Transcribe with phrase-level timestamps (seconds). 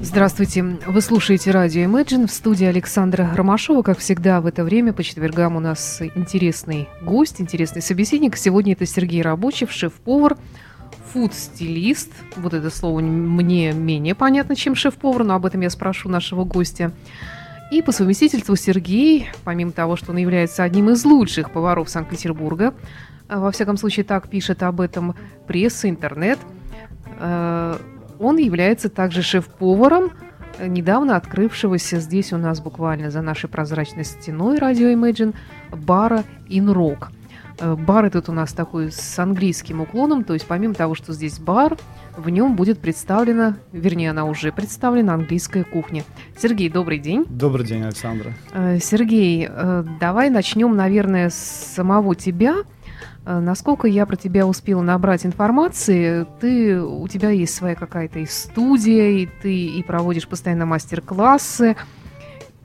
[0.00, 0.62] Здравствуйте.
[0.62, 3.82] Вы слушаете радио Imagine в студии Александра Ромашова.
[3.82, 8.36] Как всегда в это время по четвергам у нас интересный гость, интересный собеседник.
[8.36, 10.36] Сегодня это Сергей Рабочев, шеф-повар,
[11.12, 12.12] фуд-стилист.
[12.36, 16.92] Вот это слово мне менее понятно, чем шеф-повар, но об этом я спрошу нашего гостя.
[17.72, 22.72] И по совместительству Сергей, помимо того, что он является одним из лучших поваров Санкт-Петербурга,
[23.28, 25.16] во всяком случае так пишет об этом
[25.48, 26.38] пресса, интернет,
[27.18, 27.76] э,
[28.18, 30.12] он является также шеф-поваром
[30.60, 35.34] недавно открывшегося здесь у нас буквально за нашей прозрачной стеной радио Imagine
[35.70, 37.08] бара In Rock.
[37.60, 41.38] Э, бар этот у нас такой с английским уклоном, то есть помимо того, что здесь
[41.38, 41.76] бар,
[42.16, 46.04] в нем будет представлена, вернее, она уже представлена английская кухня.
[46.36, 47.24] Сергей, добрый день.
[47.28, 48.32] Добрый день, Александра.
[48.52, 51.34] Э, Сергей, э, давай начнем, наверное, с
[51.74, 52.56] самого тебя.
[53.28, 58.26] Э, насколько я про тебя успела набрать информации, ты, у тебя есть своя какая-то и
[58.26, 61.76] студия, и ты и проводишь постоянно мастер-классы,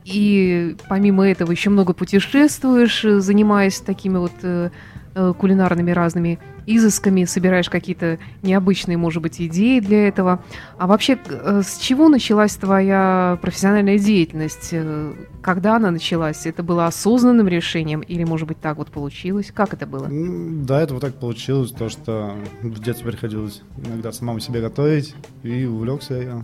[0.06, 4.70] и помимо этого еще много путешествуешь, э, занимаясь такими вот э,
[5.14, 10.44] кулинарными разными изысками, собираешь какие-то необычные, может быть, идеи для этого.
[10.78, 14.70] А вообще, э, с чего началась твоя профессиональная деятельность?
[14.72, 16.46] Э, когда она началась?
[16.46, 19.52] Это было осознанным решением или, может быть, так вот получилось?
[19.54, 20.08] Как это было?
[20.10, 25.66] Да, это вот так получилось, то, что в детстве приходилось иногда самому себе готовить, и
[25.66, 26.44] увлекся я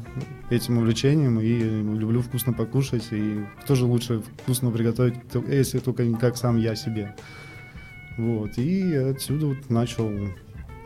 [0.50, 5.16] этим увлечением, и люблю вкусно покушать, и кто же лучше вкусно приготовить,
[5.48, 7.16] если только не как сам я себе.
[8.20, 10.12] Вот, и отсюда вот начал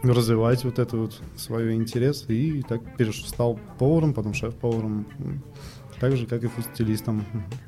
[0.03, 2.81] развивать вот это вот свой интерес, и так
[3.25, 5.07] стал поваром, потом шеф-поваром,
[5.99, 7.25] так же, как и фуд-стилистом.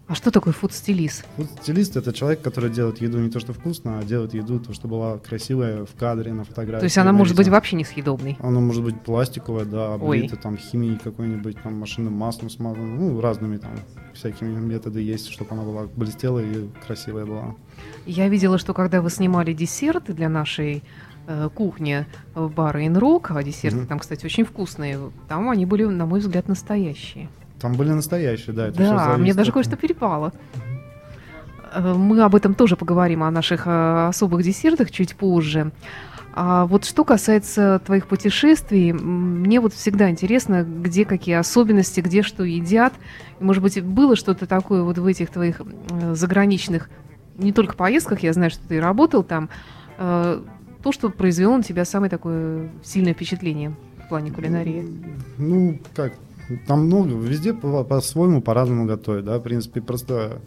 [0.08, 1.26] А что такое фуд-стилист?
[1.38, 4.88] Фуд-стилист– это человек, который делает еду не то, что вкусно, а делает еду то, что
[4.88, 6.82] была красивая в кадре, на фотографии.
[6.82, 8.38] То есть она может быть вообще несъедобной?
[8.42, 13.58] Она может быть пластиковая, да, облита там химией какой-нибудь, там машинным маслом смазана, ну, разными
[13.58, 13.72] там
[14.14, 17.56] всякими методы есть, чтобы она была блестела и красивая была.
[18.06, 20.84] Я видела, что когда вы снимали десерты для нашей
[21.28, 25.86] э, кухни в бара Инрок, а десерты mm там, кстати, очень вкусные, там они были,
[25.86, 27.30] на мой взгляд, настоящие.
[27.60, 28.68] Там были настоящие, да.
[28.68, 30.34] Это да, мне даже кое-что перепало.
[31.74, 35.72] Э, мы об этом тоже поговорим, о наших э, особых десертах чуть позже.
[36.38, 42.44] А вот что касается твоих путешествий, мне вот всегда интересно, где какие особенности, где что
[42.44, 42.94] едят.
[43.40, 46.90] И, может быть, было что-то такое вот в этих твоих э, заграничных
[47.38, 49.50] не только поездках, я знаю, что ты работал там,
[49.98, 50.42] э,
[50.84, 53.76] то, что произвело на тебя самое такое сильное впечатление
[54.06, 54.86] в плане кулинарии?
[55.38, 56.14] Ну, как,
[56.68, 60.42] там много, везде по-своему, по по-разному готовят, да, в принципе, просто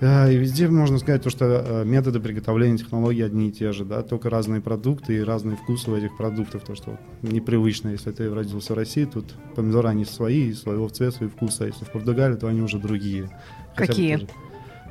[0.00, 3.84] э, и везде можно сказать, то, что э, методы приготовления технологий одни и те же,
[3.84, 8.32] да, только разные продукты и разные вкусы у этих продуктов, то, что непривычно, если ты
[8.32, 12.36] родился в России, тут помидоры, они свои, своего цвета, и вкуса, а если в Португалии,
[12.36, 13.30] то они уже другие.
[13.74, 14.28] Какие?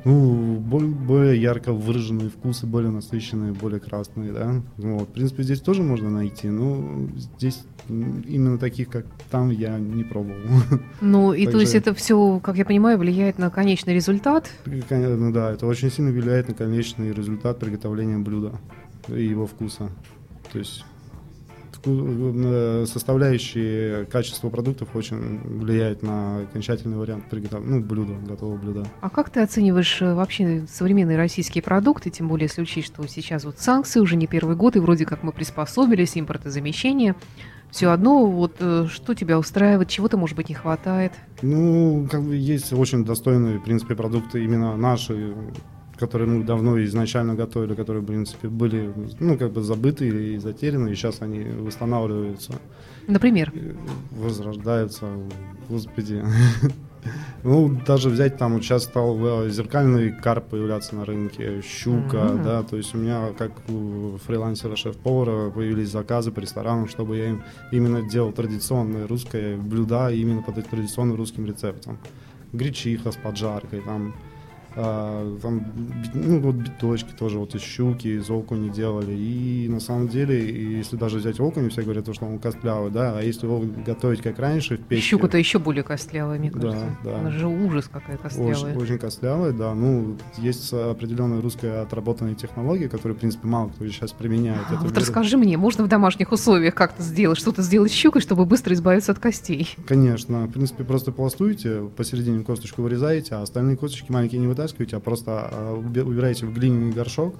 [0.04, 4.62] Ну, более ярко выраженные вкусы, более насыщенные, более красные, да.
[4.76, 10.04] Вот, в принципе, здесь тоже можно найти, но здесь именно таких, как там, я не
[10.04, 10.38] пробовал.
[11.00, 14.50] Ну, и то есть это все, как я понимаю, влияет на конечный результат?
[14.66, 18.58] Ну да, это очень сильно влияет на конечный результат приготовления блюда
[19.08, 19.90] и его вкуса.
[20.52, 20.84] То есть
[22.86, 28.86] составляющие качества продуктов очень влияют на окончательный вариант приготовления, ну, блюда, готового блюда.
[29.00, 33.44] А как ты оцениваешь э, вообще современные российские продукты, тем более если учесть, что сейчас
[33.44, 37.14] вот санкции уже не первый год, и вроде как мы приспособились, импортозамещение,
[37.70, 41.12] все одно, вот э, что тебя устраивает, чего-то, может быть, не хватает?
[41.42, 45.34] Ну, как бы есть очень достойные, в принципе, продукты именно наши,
[46.04, 50.90] которые мы давно изначально готовили, которые, в принципе, были, ну, как бы забыты и затеряны,
[50.90, 52.52] и сейчас они восстанавливаются.
[53.06, 53.52] Например?
[54.10, 55.06] Возрождаются,
[55.68, 56.22] господи.
[57.42, 62.42] Ну, даже взять там, вот сейчас стал э, зеркальный карп появляться на рынке, щука, mm-hmm.
[62.42, 67.28] да, то есть у меня, как у фрилансера шеф-повара, появились заказы по ресторанам, чтобы я
[67.28, 71.98] им именно делал традиционное русское блюда именно по традиционным русским рецептам.
[72.54, 74.14] Гречиха с поджаркой, там,
[74.76, 75.66] а, там,
[76.14, 79.12] ну, вот биточки тоже вот из щуки, из окуни делали.
[79.12, 83.22] И на самом деле, если даже взять окуни, все говорят, что он костлявый, да, а
[83.22, 85.04] если его готовить как раньше в печке...
[85.04, 86.96] Щука-то еще более костлявая, мне кажется.
[87.04, 87.18] Да, да.
[87.20, 88.54] Она же ужас какая костлявая.
[88.54, 89.74] Очень, очень костлявая, да.
[89.74, 94.62] Ну, есть определенная русская отработанная технология, которую, в принципе, мало кто сейчас применяет.
[94.70, 98.44] А, вот расскажи мне, можно в домашних условиях как-то сделать, что-то сделать с щукой, чтобы
[98.44, 99.68] быстро избавиться от костей?
[99.86, 100.46] Конечно.
[100.46, 105.48] В принципе, просто пластуете, посередине косточку вырезаете, а остальные косточки маленькие не вытаскиваете, а просто
[105.50, 107.36] а, убираете в глиняный горшок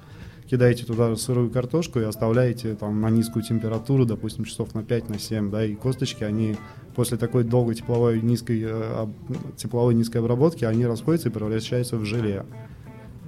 [0.49, 5.19] кидаете туда сырую картошку и оставляете там на низкую температуру, допустим, часов на 5, на
[5.19, 6.57] 7, да, и косточки, они
[6.95, 9.07] после такой долгой тепловой низкой, э,
[9.57, 12.45] тепловой низкой обработки, они расходятся и превращаются в желе.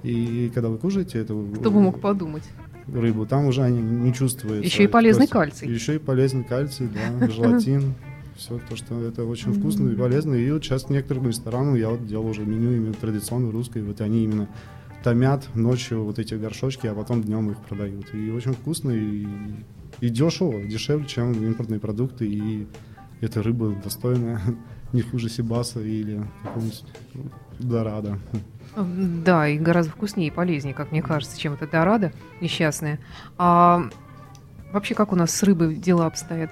[0.03, 1.49] И когда вы кушаете эту...
[1.55, 2.43] Кто бы мог подумать?
[2.87, 4.63] Рыбу, там уже они не чувствуют.
[4.63, 5.67] Еще и полезный кальций.
[5.67, 7.95] Еще и полезный кальций, да, желатин.
[8.37, 10.35] Все то, что это очень вкусно и полезно.
[10.35, 13.81] И вот сейчас некоторым ресторанам я вот делал уже меню именно традиционной русской.
[13.81, 14.47] Вот они именно
[15.03, 18.13] томят ночью вот эти горшочки, а потом днем их продают.
[18.13, 19.25] И очень вкусно и,
[20.01, 22.27] и дешево, дешевле, чем импортные продукты.
[22.27, 22.67] И
[23.21, 24.39] эта рыба достойная,
[24.93, 26.83] не хуже Сибаса или какого-нибудь
[27.59, 28.19] Дорадо.
[28.75, 32.99] Да, и гораздо вкуснее и полезнее, как мне кажется, чем это Дорадо несчастное.
[33.39, 33.89] А
[34.71, 36.51] вообще, как у нас с рыбой дела обстоят?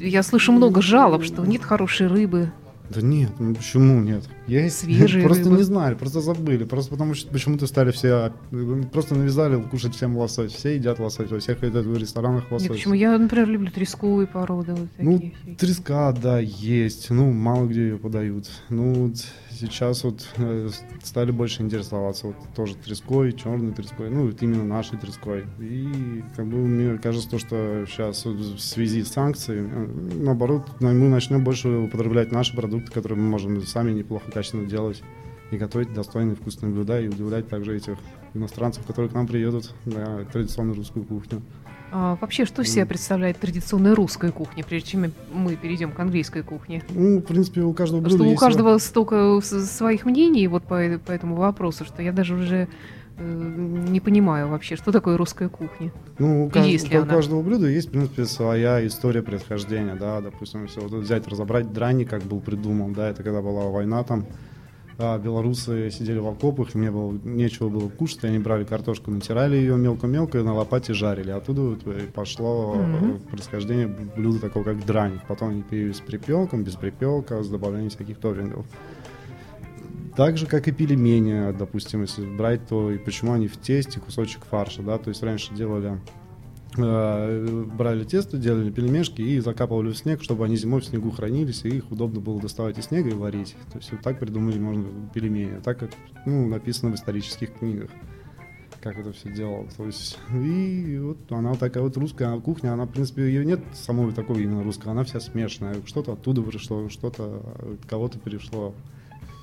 [0.00, 2.52] Я слышу много жалоб, что нет хорошей рыбы,
[2.90, 4.24] да нет, ну почему нет?
[4.46, 5.56] Есть свежие Просто рыбы.
[5.58, 6.64] не знали, просто забыли.
[6.64, 8.32] Просто потому что почему-то стали все...
[8.92, 10.52] Просто навязали кушать всем лосось.
[10.52, 12.68] Все едят лосось, во всех в ресторанах лосось.
[12.68, 12.94] Нет, почему?
[12.94, 14.74] Я, например, люблю тресковые породы.
[14.74, 17.10] Вот ну, треска, да, есть.
[17.10, 18.48] Ну, мало где ее подают.
[18.70, 19.12] Ну,
[19.58, 20.68] сейчас вот э,
[21.02, 25.44] стали больше интересоваться вот тоже треской, черной треской, ну вот именно нашей треской.
[25.58, 30.68] И как бы мне кажется, то, что сейчас вот в связи с санкциями, э, наоборот,
[30.80, 35.02] мы начнем больше употреблять наши продукты, которые мы можем сами неплохо качественно делать
[35.50, 37.96] и готовить достойные вкусные блюда и удивлять также этих
[38.34, 41.42] иностранцев, которые к нам приедут на традиционную русскую кухню.
[41.90, 46.42] А, вообще, что из себя представляет традиционная русская кухня, прежде чем мы перейдем к английской
[46.42, 46.82] кухне?
[46.90, 48.86] Ну, в принципе, у каждого блюда Что у каждого есть...
[48.86, 52.68] столько своих мнений вот по, по этому вопросу, что я даже уже
[53.16, 55.92] э, не понимаю вообще, что такое русская кухня.
[56.18, 56.94] Ну, у, кажд...
[56.94, 61.72] у каждого блюда есть, в принципе, своя история происхождения, да, допустим, если вот взять, разобрать
[61.72, 64.26] драник, как был придуман, да, это когда была война там,
[64.98, 70.38] белорусы сидели в окопах, мне было, нечего было кушать, они брали картошку, натирали ее мелко-мелко
[70.38, 71.30] и на лопате жарили.
[71.30, 73.30] Оттуда вот пошло mm-hmm.
[73.30, 75.20] происхождение блюда такого, как драник.
[75.28, 78.66] Потом они появились с припелком, без припелка, с добавлением всяких топпингов.
[80.16, 84.44] Так же, как и пельмени, допустим, если брать, то и почему они в тесте, кусочек
[84.50, 86.27] фарша, да, то есть раньше делали Э,
[86.76, 91.68] брали тесто, делали пельмешки и закапывали в снег, чтобы они зимой в снегу хранились, и
[91.68, 93.56] их удобно было доставать из снега и варить.
[93.72, 95.90] То есть вот так придумали можно пельмени, так как
[96.26, 97.90] ну, написано в исторических книгах,
[98.80, 99.74] как это все делалось.
[99.74, 104.12] То есть, и вот она такая вот русская кухня, она, в принципе, ее нет самой
[104.12, 105.76] такой именно русской, она вся смешанная.
[105.84, 108.74] Что-то оттуда пришло, что-то от кого-то перешло.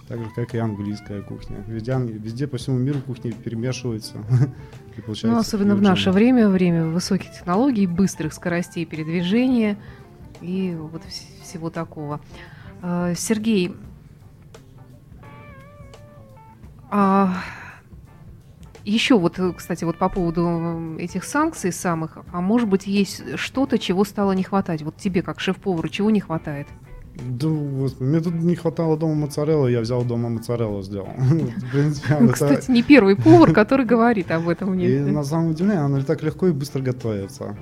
[0.08, 1.64] Так же, как и английская кухня.
[1.68, 4.24] Везде, везде по всему миру кухни перемешиваются.
[5.24, 9.78] ну, особенно в наше время, время высоких технологий, быстрых скоростей передвижения
[10.42, 11.04] и вот
[11.42, 12.22] всего такого.
[12.84, 13.76] А, Сергей,
[16.92, 17.42] а
[18.84, 24.06] еще вот, кстати, вот по поводу этих санкций самых, а может быть есть что-то, чего
[24.06, 24.84] стало не хватать?
[24.84, 26.68] Вот тебе, как шеф-повару, чего не хватает?
[27.18, 31.10] Да, вот, мне тут не хватало дома моцареллы, я взял дома моцареллу, сделал.
[32.34, 34.78] Кстати, не первый повар, который говорит об этом.
[34.80, 37.56] И на самом деле оно так легко и быстро готовится.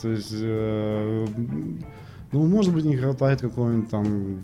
[0.00, 1.26] То есть, э,
[2.32, 4.38] ну, может быть, не хватает какого-нибудь там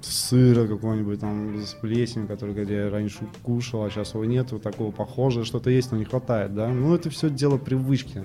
[0.00, 4.62] сыра какого-нибудь там с плесенью, который где я раньше кушал, а сейчас его нет, вот
[4.62, 6.68] такого похожего, что-то есть, но не хватает, да.
[6.68, 8.24] Ну, это все дело привычки.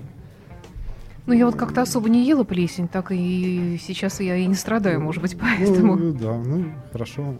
[1.28, 4.98] Ну, я вот как-то особо не ела плесень, так и сейчас я и не страдаю,
[5.02, 5.94] может быть, поэтому.
[5.94, 7.36] Ну, да, ну, хорошо.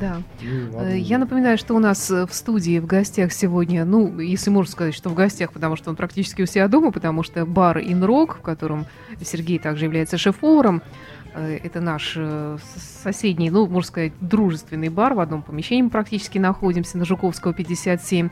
[0.00, 0.18] Да.
[0.40, 4.50] Ну, э, я напоминаю, что у нас э, в студии в гостях сегодня, ну, если
[4.50, 7.78] можно сказать, что в гостях, потому что он практически у себя дома, потому что бар
[7.78, 8.86] Инрок, в котором
[9.20, 10.80] Сергей также является шеф-поваром,
[11.34, 12.16] э, это наш
[13.02, 15.14] соседний, ну, можно сказать, дружественный бар.
[15.14, 18.28] В одном помещении мы практически находимся, на Жуковского, 57.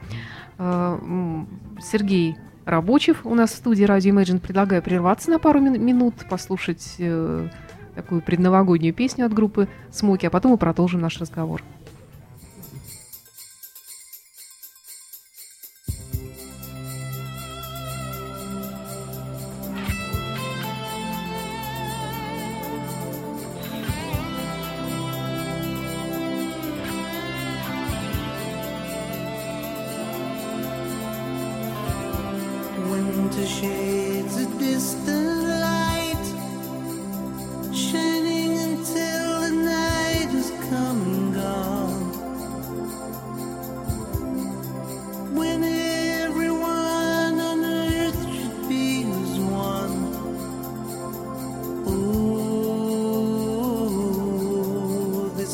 [1.81, 2.37] Сергей
[2.67, 4.41] Рабочих у нас в студии Радио Imagine.
[4.41, 7.49] Предлагаю прерваться на пару минут, послушать э,
[7.95, 11.63] такую предновогоднюю песню от группы «Смоки», а потом мы продолжим наш разговор.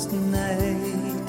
[0.03, 1.23] last night.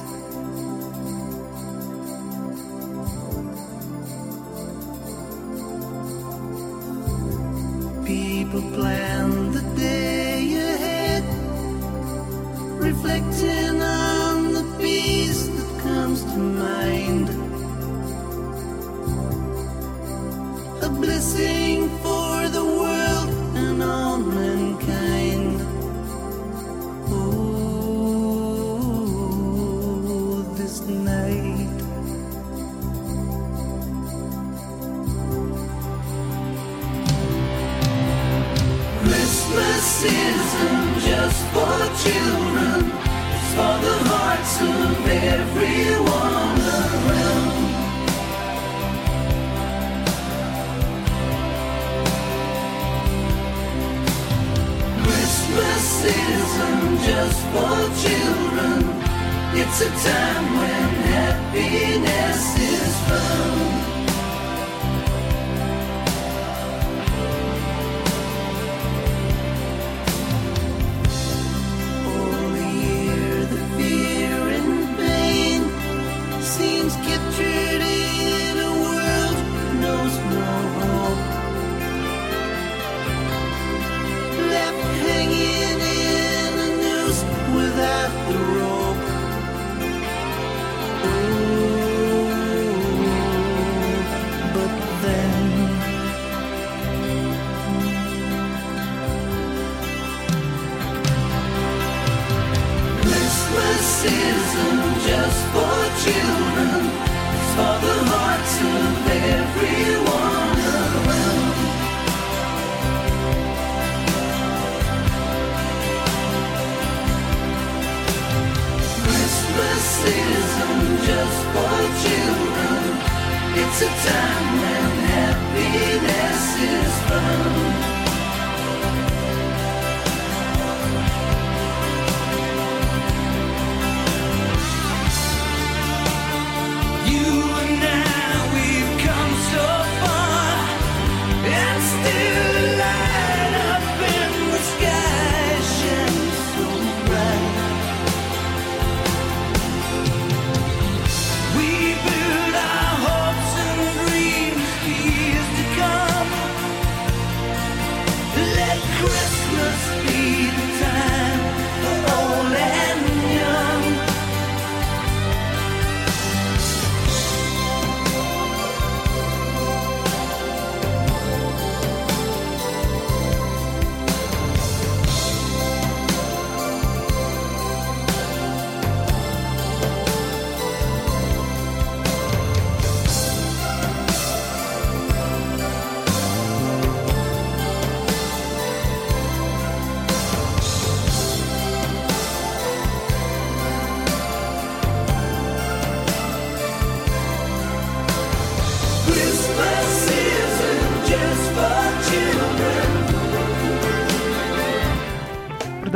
[8.04, 10.03] People plan the day.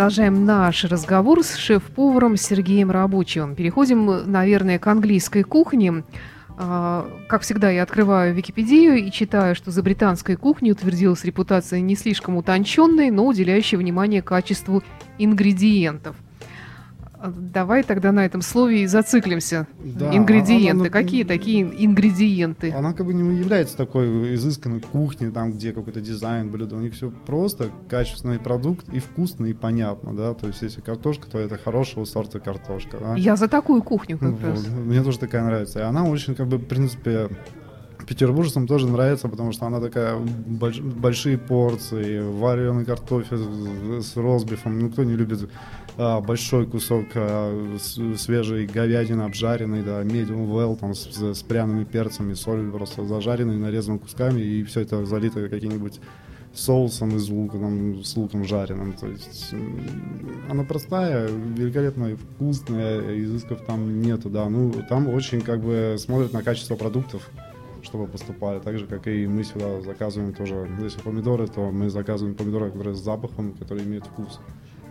[0.08, 3.54] Продолжаем наш разговор с шеф-поваром Сергеем Рабочевым.
[3.54, 6.02] Переходим, наверное, к английской кухне.
[6.56, 11.94] А, Как всегда, я открываю Википедию и читаю, что за британской кухней утвердилась репутация не
[11.94, 14.82] слишком утонченной, но уделяющей внимание качеству
[15.18, 16.16] ингредиентов.
[17.20, 19.66] А, Давай тогда на этом слове и зациклимся.
[19.82, 20.70] Да, ингредиенты.
[20.70, 22.70] она- она- Какие такие ингредиенты?
[22.72, 26.76] Она как бы не является такой изысканной кухней, там, где какой-то дизайн блюда.
[26.76, 30.34] У них все просто, качественный продукт и вкусно, и понятно, да.
[30.34, 33.14] То есть, если картошка, то это хорошего сорта картошка, да.
[33.16, 34.42] Я за такую кухню как Вот.
[34.42, 34.66] раз.
[34.68, 35.80] Мне тоже такая нравится.
[35.80, 37.28] И она очень, как бы, в принципе,
[38.08, 44.78] петербуржцам тоже нравится, потому что она такая больш- большие порции, вареный картофель с, ростбифом.
[44.78, 45.48] Ну, кто не любит
[45.96, 51.84] а, большой кусок а, с- свежей говядины обжаренной, да, medium well, там, с, с пряными
[51.84, 56.00] перцами, солью просто зажаренной, нарезанными кусками, и все это залито каким-нибудь
[56.54, 58.94] соусом из лука, там, с луком жареным.
[58.94, 59.54] То есть
[60.48, 64.48] она простая, великолепная, вкусная, изысков там нету, да.
[64.48, 67.28] Ну, там очень как бы смотрят на качество продуктов,
[67.88, 68.60] чтобы поступали.
[68.60, 70.68] Так же, как и мы сюда заказываем тоже.
[70.80, 74.40] Если помидоры, то мы заказываем помидоры, которые с запахом, которые имеют вкус.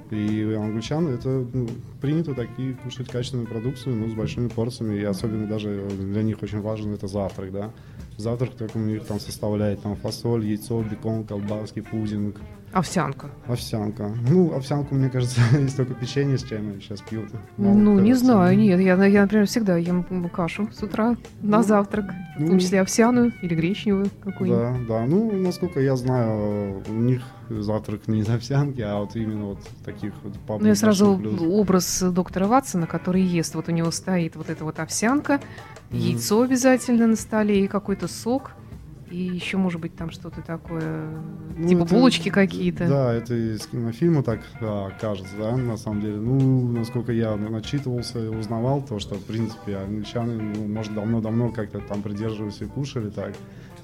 [0.09, 1.67] И у англичан это ну,
[2.01, 6.61] принято такие кушать качественную продукцию, ну, с большими порциями, и особенно даже для них очень
[6.61, 7.71] важен это завтрак, да.
[8.17, 12.37] Завтрак только у них там составляет там фасоль, яйцо, бекон, колбаски, пудинг,
[12.73, 13.29] Овсянка.
[13.47, 14.11] овсянка.
[14.29, 17.29] Ну, овсянку, мне кажется, есть только печенье с чаем сейчас пьют.
[17.57, 18.79] Мало Ну, не знаю, нет.
[18.79, 22.05] Я, я, например, всегда ем кашу с утра на Ну, завтрак.
[22.35, 24.87] В том ну, числе овсяную или гречневую какую-нибудь.
[24.87, 25.05] Да, да.
[25.07, 30.13] Ну, насколько я знаю, у них завтрак не из овсянки, а вот именно вот таких
[30.23, 31.41] вот пап- Ну, я сразу блюд.
[31.41, 33.55] образ доктора Ватсона, который ест.
[33.55, 35.39] Вот у него стоит вот эта вот овсянка,
[35.89, 35.99] Мгм.
[35.99, 38.51] яйцо обязательно на столе и какой-то сок.
[39.09, 41.09] И еще, может быть, там что-то такое,
[41.57, 42.87] Ну, типа это- булочки какие-то.
[42.87, 46.17] Да, это из кинофильма так а, кажется, да, на самом деле.
[46.17, 51.79] Ну, насколько я начитывался и узнавал, то, что, в принципе, англичане, ну, может, давно-давно как-то
[51.79, 53.33] там придерживались и кушали так.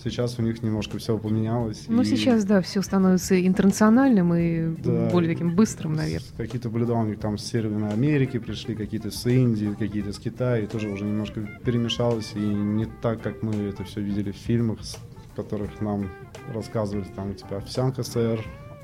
[0.03, 1.85] Сейчас у них немножко все поменялось.
[1.87, 6.27] Ну, и сейчас, да, все становится интернациональным и Да, более таким быстрым, наверное.
[6.35, 10.59] Какие-то блюда у них там с Северной Америки пришли, какие-то с Индии, какие-то с Китая,
[10.59, 14.79] и тоже уже немножко перемешалось, и не так, как мы это все видели в фильмах,
[15.35, 16.09] которых нам
[16.53, 18.39] рассказывали, там, типа, овсянка сэр,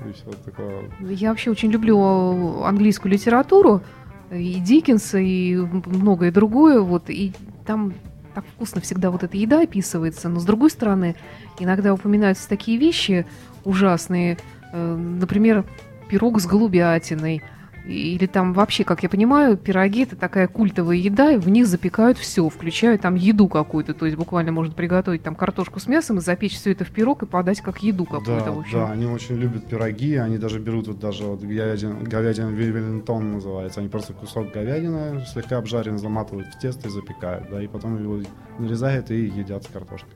[0.06, 0.90] и все такое.
[1.00, 3.82] Я вообще очень люблю английскую литературу,
[4.30, 6.80] и Диккенса, и многое другое.
[6.80, 7.32] Вот, и
[7.66, 7.94] там
[8.34, 10.28] так вкусно всегда вот эта еда описывается.
[10.28, 11.16] Но с другой стороны,
[11.58, 13.26] иногда упоминаются такие вещи
[13.64, 14.38] ужасные.
[14.72, 15.64] э, Например,
[16.08, 17.42] пирог с голубятиной.
[17.86, 22.18] Или там вообще, как я понимаю, пироги это такая культовая еда, и в них запекают
[22.18, 23.94] все, включая там еду какую-то.
[23.94, 27.22] То есть буквально можно приготовить там картошку с мясом и запечь все это в пирог
[27.22, 28.44] и подать как еду какую-то.
[28.44, 28.78] Да, в общем.
[28.78, 33.80] да, они очень любят пироги, они даже берут вот даже вот говядин, говядина веллингтон называется,
[33.80, 38.20] они просто кусок говядины слегка обжарен, заматывают в тесто и запекают, да, и потом его
[38.58, 40.12] нарезают и едят с картошкой.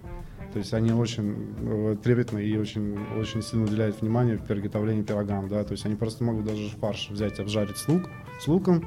[0.54, 5.48] То есть они очень э, трепетно и очень, очень сильно уделяют внимание в приготовлении пирогам,
[5.48, 8.08] да, то есть они просто могут даже фарш взять, обжарить с, лук,
[8.40, 8.86] с луком,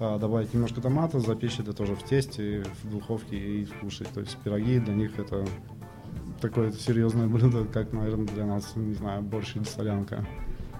[0.00, 4.08] а, добавить немножко томата, запечь это тоже в тесте, в духовке и кушать.
[4.10, 5.46] То есть пироги для них это
[6.42, 10.26] такое серьезное блюдо, как, наверное, для нас, не знаю, борщ или солянка.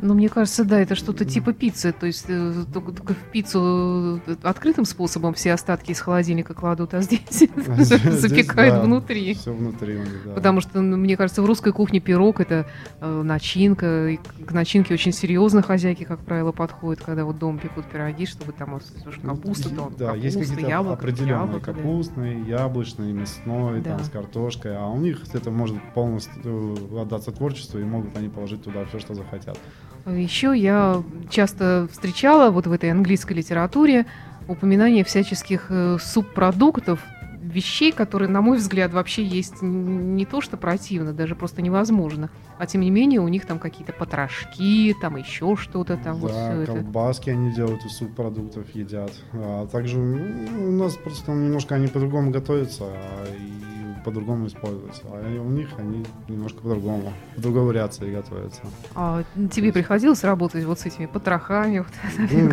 [0.01, 1.93] Ну, мне кажется, да, это что-то типа пиццы.
[1.93, 6.95] То есть э, только, только в пиццу э, открытым способом все остатки из холодильника кладут,
[6.95, 7.21] а здесь
[7.61, 9.35] запекают внутри.
[9.35, 10.35] Все внутри да.
[10.35, 12.67] Потому что, ну, мне кажется, в русской кухне пирог это
[13.01, 14.09] э, начинка.
[14.09, 18.53] И к начинке очень серьезно хозяйки, как правило, подходят, когда вот дом пекут пироги, чтобы
[18.53, 18.81] там
[19.23, 25.51] капуста, да, есть какие-то определенные капустный, яблочный, мясной, там с картошкой, а у них это
[25.51, 29.59] может полностью отдаться творчеству и могут они положить туда все, что захотят.
[30.07, 34.07] Еще я часто встречала вот в этой английской литературе
[34.47, 37.01] упоминание всяческих э, субпродуктов,
[37.49, 42.31] вещей, которые, на мой взгляд, вообще есть не то что противно, даже просто невозможно.
[42.59, 46.55] А тем не менее, у них там какие-то потрошки, там еще что-то там, вот да,
[46.55, 46.73] это.
[46.73, 49.13] колбаски они делают из субпродуктов, едят.
[49.33, 55.03] А также у нас просто там немножко они по-другому готовятся а, и по-другому используются.
[55.07, 58.63] А у них они немножко по-другому, в другой вариации готовятся.
[58.95, 61.89] А тебе приходилось работать вот с этими потрохами, вот
[62.31, 62.53] Ну,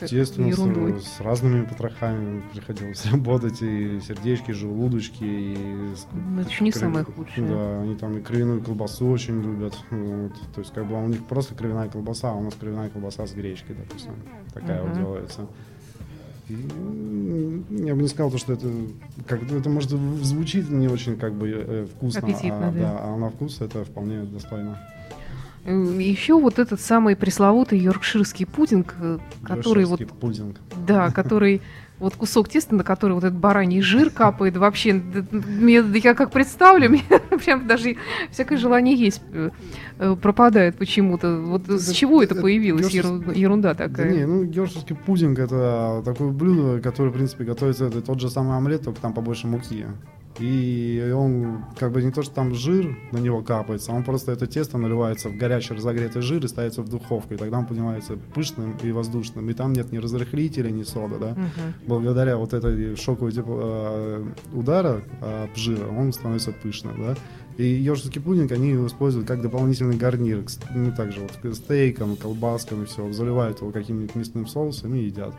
[0.00, 1.00] Естественно, ерундой?
[1.00, 5.56] с, с разными потрохами приходилось работать, и сердечки, желудочки, и...
[6.12, 7.46] Ну, это еще не крови- самое худшее.
[7.48, 9.76] Да, они там и кровяную колбасу очень любят.
[9.90, 10.32] Вот.
[10.54, 13.32] То есть, как бы у них просто кровяная колбаса, а у нас кровяная колбаса с
[13.32, 14.12] гречкой, допустим.
[14.52, 14.98] Такая вот Мгм.
[14.98, 15.46] делается.
[16.48, 16.54] И,
[17.70, 18.68] я бы не сказал, то, что это
[19.26, 23.00] как это может звучит не очень как бы э, вкусно, Аппетитно, а, да.
[23.00, 24.78] а на вкус это вполне достойно.
[25.64, 30.56] Еще вот этот самый пресловутый йоркширский пудинг, э, который вот Йоркширский пудинг.
[30.86, 31.62] Да, который
[32.02, 36.88] вот кусок теста, на который вот этот бараний жир капает, вообще, мне, я как представлю,
[36.90, 37.02] мне
[37.44, 37.96] прям даже
[38.30, 41.38] всякое желание есть э, пропадает почему-то.
[41.40, 42.90] Вот Это- с чего это это появилось?
[42.92, 44.12] Еру- Ерунда Да такая.
[44.12, 48.56] не, ну гершевский пудинг это такое блюдо, которое, в принципе, готовится, это тот же самый
[48.56, 49.86] омлет, только там побольше муки.
[50.38, 54.46] И он, как бы не то, что там жир на него капается, он просто это
[54.46, 58.76] тесто наливается в горячий разогретый жир и ставится в духовку, и тогда он понимается пышным
[58.82, 59.48] и воздушным.
[59.50, 61.30] И там нет ни разрыхлителя, ни сода, да.
[61.30, 61.74] Мгм.
[61.86, 67.16] Благодаря вот этой шоковой типа, э, удара от жира он становится пышным, да.
[67.58, 72.82] И йоркширский пудинг они его используют как дополнительный гарнир, ну, также вот к стейкам, колбаскам
[72.82, 75.34] и все, заливают его каким-нибудь мясным соусом и едят.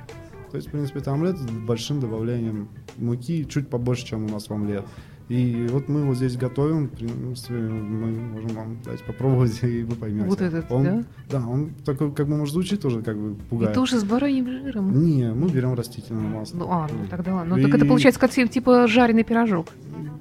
[0.53, 4.49] То есть, в принципе, это омлет с большим добавлением муки, чуть побольше, чем у нас
[4.49, 4.85] в омлет.
[5.29, 9.95] И вот мы его здесь готовим, в принципе, мы можем вам дать попробовать, и вы
[9.95, 10.25] поймете.
[10.27, 11.03] Вот этот, он, да?
[11.29, 13.73] Да, он такой, как бы, может, звучит тоже, как бы, И пугает.
[13.73, 15.03] тоже с бараньим жиром.
[15.03, 16.57] Не, мы берем растительное масло.
[16.57, 17.55] Ну, а, ну тогда ладно.
[17.55, 19.67] Ну, И- так это получается как ти- типа жареный пирожок.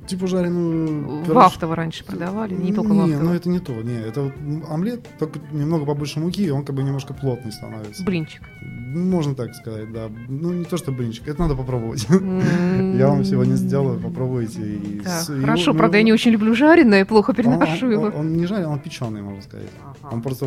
[0.07, 1.25] типа жареную...
[1.25, 4.33] Пирож- автово раньше продавали, не только в Не, ну это не то, не, это
[4.69, 8.05] омлет, только немного побольше муки, и он как бы немножко плотный становится.
[8.05, 8.43] Блинчик.
[8.95, 10.11] Можно так сказать, да.
[10.29, 12.07] Ну, не то, что блинчик, это надо попробовать.
[12.11, 12.41] М,
[12.99, 14.61] Я вам сегодня сделаю, попробуйте.
[14.61, 17.93] и Так, с- его- хорошо, ну, правда, я не очень люблю жареное, плохо переношу он,
[17.93, 18.03] его.
[18.05, 19.69] он- он не жареный, он печеный, можно сказать.
[19.83, 20.15] Ага.
[20.15, 20.47] Он просто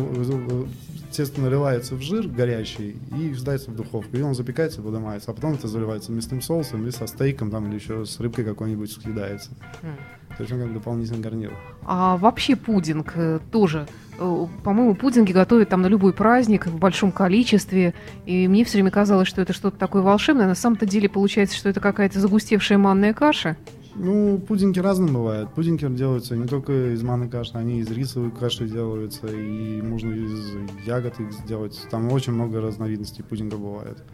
[1.10, 4.16] тесто наливается в жир горячий и сдается в духовку.
[4.16, 5.30] И он запекается, поднимается.
[5.30, 8.90] А потом это заливается мясным соусом и со стейком там или еще с рыбкой какой-нибудь
[8.92, 9.50] съедается.
[9.82, 9.96] М.
[10.36, 11.52] То есть он как дополнительный гарнир.
[11.86, 13.86] А вообще пудинг э, тоже,
[14.18, 17.94] э, по-моему, пудинги готовят там на любой праздник в большом количестве.
[18.26, 20.46] И мне все время казалось, что это что-то такое волшебное.
[20.46, 23.56] На самом-то деле получается, что это какая-то загустевшая манная каша.
[23.98, 25.54] Ну, пудинги разные бывают.
[25.54, 30.86] Пудинги делаются не только из манной каши, они из рисовой каши делаются, и можно из
[30.86, 31.80] ягод их сделать.
[31.90, 34.04] Там очень много разновидностей пудинга бывает.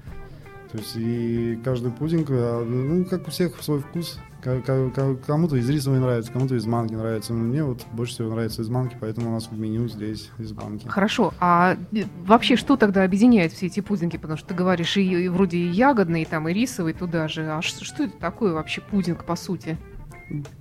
[0.72, 4.18] То есть и каждый пудинг, а, ну, как у всех свой вкус.
[4.42, 7.34] Кому-то из рисовой нравится, кому-то из манки нравится.
[7.34, 10.52] Но мне вот больше всего нравится из манки, поэтому у нас в меню здесь из
[10.52, 10.88] манки.
[10.88, 14.16] Хорошо, а э, вообще что тогда объединяет все эти пудинги?
[14.16, 17.46] Потому что ты говоришь, и, и вроде и ягодный, там, и рисовый туда же.
[17.52, 19.76] А что это такое вообще пудинг, по сути?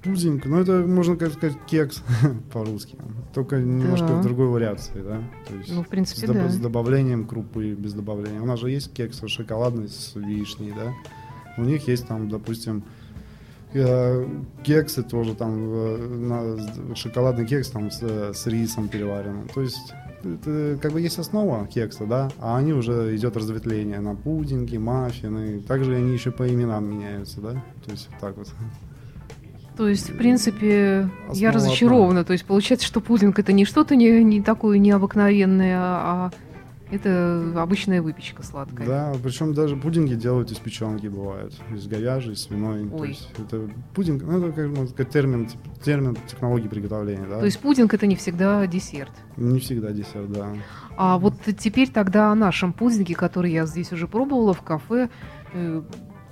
[0.04, 2.04] Пудинг, ну это можно как сказать кекс
[2.54, 2.98] по-русски,
[3.34, 4.16] только немножко Да.
[4.16, 5.22] в другой вариации, да.
[5.48, 6.50] То есть Ну, в с, принципе, доб- да.
[6.50, 8.42] с добавлением крупы, без добавления.
[8.42, 10.94] У нас же есть кекс шоколадный с вишней, да.
[11.58, 12.84] У них есть там, допустим,
[13.74, 14.28] э,
[14.64, 16.58] кексы тоже там, э,
[16.96, 19.48] шоколадный кекс там с, э, с рисом переваренным.
[19.54, 24.16] То есть это как бы есть основа кекса, да, а они уже идет разветвление на
[24.16, 25.62] пудинги, маффины.
[25.62, 27.52] Также они еще по именам меняются, да.
[27.86, 28.48] То есть вот так вот.
[29.78, 32.24] То есть, в принципе, я Основа разочарована.
[32.24, 36.32] То есть, получается, что пудинг это не что-то не, не такое необыкновенное, а
[36.92, 38.86] это обычная выпечка сладкая.
[38.86, 42.88] Да, причем даже пудинги делают из печенки бывают, из говяжьей, свиной.
[42.90, 43.10] То Ой.
[43.10, 45.50] есть это пудинг, ну это как сказать термин,
[45.84, 47.40] термин технологии приготовления, да.
[47.40, 49.12] То есть пудинг это не всегда десерт.
[49.38, 50.50] не всегда десерт, да.
[50.98, 55.10] А вот теперь тогда о нашем пудинге, который я здесь уже пробовала в кафе.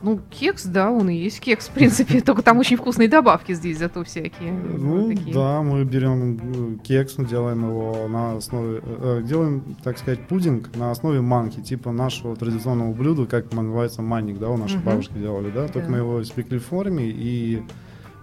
[0.02, 3.54] Э, Ну, кекс, да, он и есть кекс, в принципе, только там очень вкусные добавки
[3.54, 4.52] здесь зато всякие.
[4.52, 5.34] Ну такие.
[5.34, 6.38] да, мы берем
[6.76, 11.92] э, кекс, делаем его на основе, э, делаем, так сказать, пудинг на основе манки, типа
[11.92, 14.86] нашего традиционного блюда, как называется манник, да, у нашей Мгм.
[14.86, 15.92] бабушки делали, да, только Да.
[15.94, 17.62] мы его испекли в форме и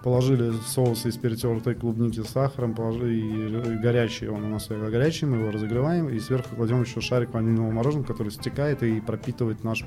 [0.03, 5.39] положили соус из перетертой клубники с сахаром, положили и горячий, он у нас горячий, мы
[5.39, 9.85] его разогреваем и сверху кладем еще шарик ванильного мороженого, который стекает и пропитывает наш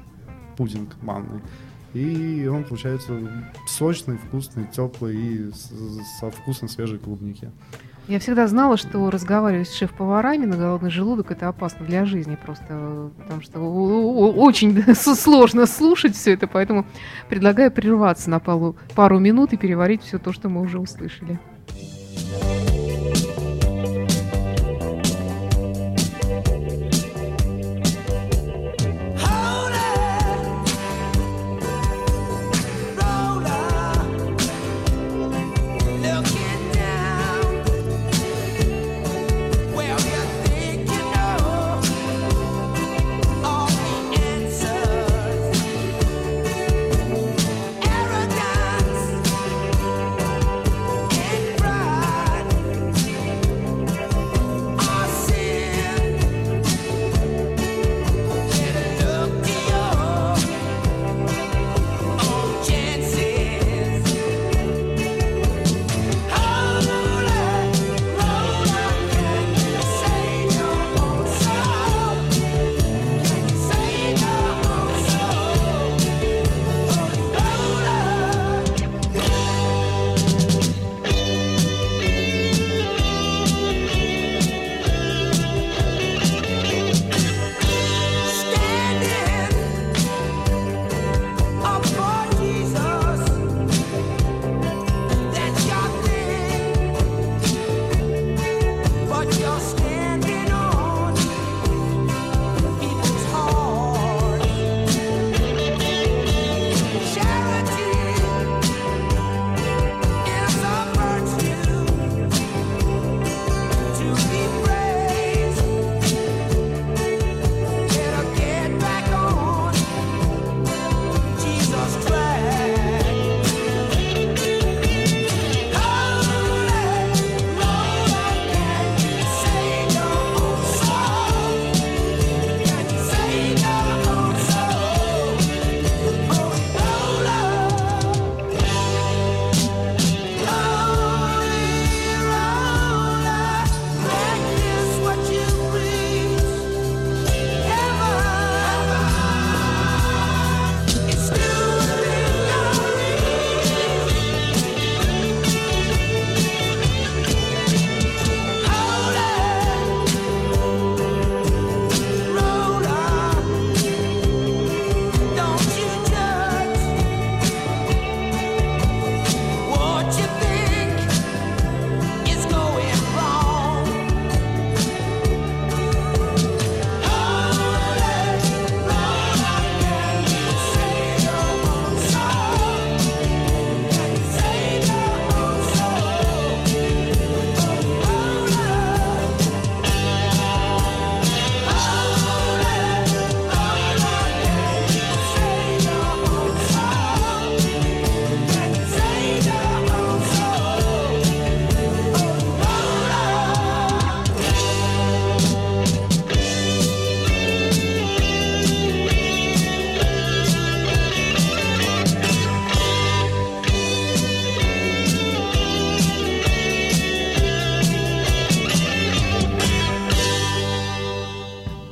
[0.58, 1.40] пудинг манный.
[1.94, 3.20] И он получается
[3.68, 5.52] сочный, вкусный, теплый и
[6.20, 7.52] со вкусом свежей клубники.
[8.10, 13.12] Я всегда знала, что разговаривать с шеф-поварами на голодный желудок это опасно для жизни просто,
[13.20, 16.88] потому что очень сложно слушать все это, поэтому
[17.30, 21.40] предлагаю прерваться на пару, пару минут и переварить все то, что мы уже услышали.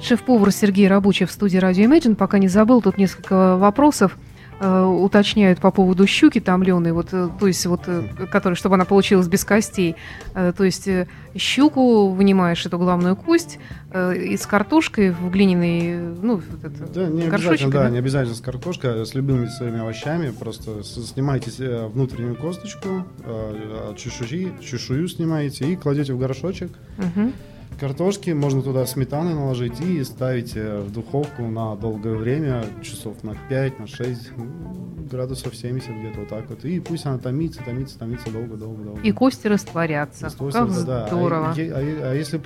[0.08, 2.16] Шеф-повар Сергей Рабочий в студии Радио Imagine.
[2.16, 4.18] Пока не забыл, тут несколько вопросов
[4.62, 8.86] э, уточняют по поводу щуки томленой, вот, э, то есть вот, э, которая, чтобы она
[8.86, 9.98] получилась без костей.
[10.34, 13.60] Э, то есть э, щуку вынимаешь эту главную кость
[13.92, 17.84] э, и с картошкой в глиняной, э, ну, вот это, Да, не горшочек, обязательно, да,
[17.84, 17.90] да?
[17.90, 20.30] не обязательно с картошкой, а с любыми своими овощами.
[20.30, 26.72] Просто снимаете э, внутреннюю косточку, э, чешуи, чешую снимаете и кладете в горшочек.
[26.98, 27.34] Мгм.
[27.80, 33.80] Картошки можно туда сметаны наложить и ставите в духовку на долгое время, часов на 5,
[33.80, 36.66] на 6, м, градусов 70 где-то вот так вот.
[36.66, 39.02] И пусть она томится, томится, томится долго-долго-долго.
[39.02, 40.26] И кости растворятся.
[40.26, 41.06] Естественно, Как да.
[41.06, 41.54] А здорово.
[41.56, 42.42] е- А, е- а если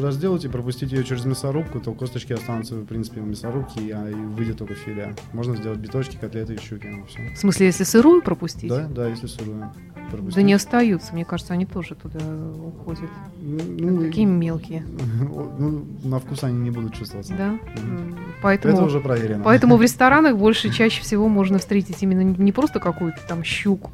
[0.00, 4.14] разделать и пропустить ее через мясорубку, то косточки останутся, в принципе, в мясорубке, а и
[4.14, 5.16] выйдет только филе.
[5.32, 6.86] Можно сделать биточки, котлеты и щуки.
[6.86, 7.18] ну, всё.
[7.34, 8.68] В смысле, если сырую пропустить?
[8.70, 9.58] Да, да, если сырую.
[9.96, 10.44] Да пропустить.
[10.44, 12.20] не остаются, мне кажется, они тоже туда
[12.64, 13.10] уходят.
[13.40, 17.34] Ну, Такие мелкие, ну, на вкус они не будут чувствоваться.
[17.34, 17.58] да?
[17.76, 18.74] М, Поэтому...
[18.74, 19.42] Это уже проверено.
[19.44, 23.90] Поэтому в ресторанах больше чаще всего можно встретить именно не просто какую-то там щуку,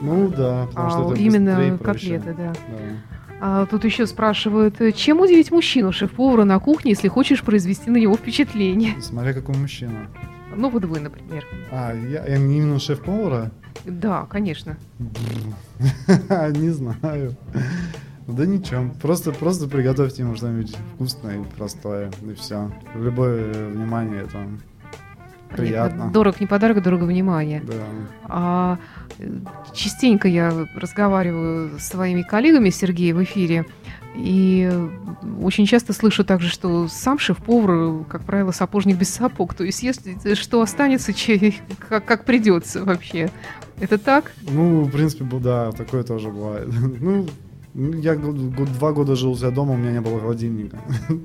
[0.00, 2.52] Ну да, потому а что это именно котлеты, да.
[2.52, 2.56] Да.
[3.44, 7.96] А тут еще спрашивают, э, чем удивить мужчину шеф-повара на кухне, если хочешь произвести на
[7.96, 8.94] него впечатление?
[9.00, 10.06] Смотря какой мужчина.
[10.54, 11.44] Ну вот вы, например.
[11.72, 13.50] А, я, я именно шеф-повара?
[13.84, 14.76] Да, конечно.
[16.18, 17.34] Не знаю.
[18.26, 18.90] Да ничего.
[19.00, 22.10] Просто, просто приготовьте ему что-нибудь вкусное и простое.
[22.22, 22.70] И все.
[22.94, 24.46] Любое внимание это
[25.50, 26.10] приятно.
[26.10, 27.62] Дорог не подарок, дорого внимание.
[27.66, 27.74] Да.
[28.24, 28.78] А
[29.74, 33.66] частенько я разговариваю с своими коллегами Сергей в эфире,
[34.14, 34.70] и
[35.40, 39.54] очень часто слышу также, что сам шеф-повар, как правило, сапожник без сапог.
[39.54, 41.54] То есть, если что останется, че-
[41.88, 43.30] как, как придется вообще.
[43.80, 44.32] Это так?
[44.42, 46.68] Ну, в принципе, да, такое тоже бывает.
[47.00, 47.26] Ну,
[47.74, 50.78] я год- два года жил у себя дома, у меня не было холодильника.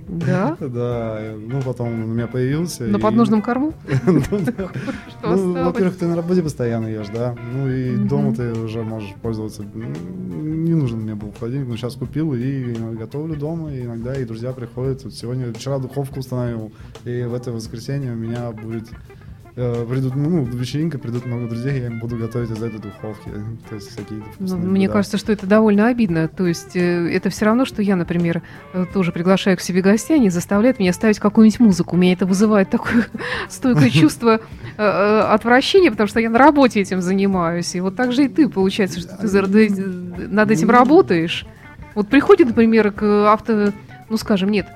[0.07, 0.57] Да?
[0.77, 2.83] Да, ну потом он у меня появился.
[2.83, 3.73] На и- подножном корму?
[5.23, 7.35] Ну, во-первых, ты на работе постоянно ешь, да.
[7.53, 9.63] Ну и дома ты уже можешь пользоваться.
[9.63, 13.73] Не нужен мне был холодильник, но сейчас купил и готовлю дома.
[13.73, 15.03] И иногда и друзья приходят.
[15.03, 16.71] Вот сегодня, вчера духовку установил,
[17.05, 18.89] и в это воскресенье у меня будет
[19.57, 23.31] придут, ну, вечеринка, придут много друзей, я им буду готовить из этой духовки.
[23.67, 24.93] То есть всякие Ну, мне блюда.
[24.93, 26.27] кажется, что это довольно обидно.
[26.27, 28.43] То есть э, это все равно, что я, например,
[28.73, 31.95] э, тоже приглашаю к себе гостей, они заставляют меня ставить какую-нибудь музыку.
[31.97, 33.07] Меня это вызывает такое
[33.49, 34.41] стойкое чувство
[34.77, 37.73] э, отвращения, потому что я на работе этим занимаюсь.
[37.73, 39.17] И вот так же и ты, получается, что
[39.47, 40.73] ты э, над этим Ну.
[40.73, 41.47] работаешь.
[41.95, 43.71] Вот приходит, например, к авто...
[44.09, 44.67] Ну, скажем, нет,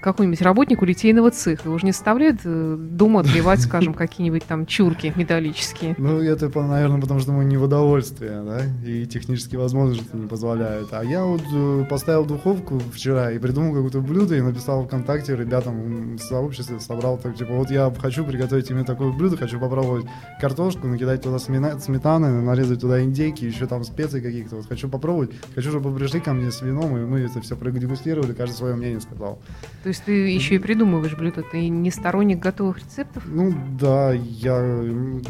[0.00, 1.68] какой-нибудь работнику литейного цеха.
[1.68, 5.94] Его же не заставляют э, дома отливать, скажем, какие-нибудь там чурки металлические.
[5.98, 10.88] Ну, это, наверное, потому что мы не в удовольствие, да, и технические возможности не позволяют.
[10.92, 16.16] А я вот э, поставил духовку вчера и придумал какое-то блюдо и написал ВКонтакте ребятам
[16.16, 20.06] в сообществе, собрал так, типа, вот я хочу приготовить именно такое блюдо, хочу попробовать
[20.40, 25.30] картошку, накидать туда смена- сметаны, нарезать туда индейки, еще там специи каких-то, вот хочу попробовать,
[25.54, 29.00] хочу, чтобы пришли ко мне с вином, и мы это все продегустировали, каждый свое мнение
[29.00, 29.37] сказал.
[29.82, 33.22] То есть ты еще и придумываешь блюдо, ты не сторонник готовых рецептов?
[33.26, 34.60] Ну да, я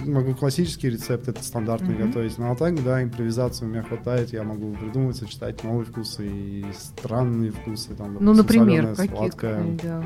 [0.06, 2.06] могу классические рецепты, это стандартные Мгм.
[2.08, 2.38] готовить.
[2.38, 6.64] Ну а так, да, импровизации у меня хватает, я могу придумывать, сочетать новые вкусы и
[6.72, 7.94] странные вкусы.
[7.94, 9.14] Там, Ну, например, какие?
[9.14, 9.78] сладкое.
[9.82, 10.02] Да.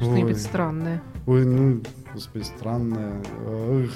[0.00, 1.02] Что-нибудь странное.
[1.26, 1.80] ой, ну,
[2.14, 3.22] господи, странное.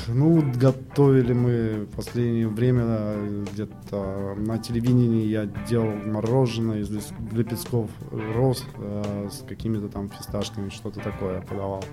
[0.09, 6.91] Ну, готовили мы в последнее время э, где-то на телевидении я делал мороженое из
[7.33, 11.85] лепестков роз э, с какими-то там фисташками, что-то такое подавал.